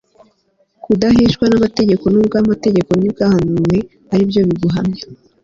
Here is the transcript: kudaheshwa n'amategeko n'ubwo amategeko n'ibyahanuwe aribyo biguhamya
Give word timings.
kudaheshwa 0.83 1.45
n'amategeko 1.47 2.03
n'ubwo 2.09 2.35
amategeko 2.43 2.91
n'ibyahanuwe 2.95 3.77
aribyo 4.13 4.41
biguhamya 4.49 5.03